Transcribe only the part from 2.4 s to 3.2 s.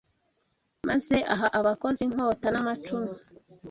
n’amacumu.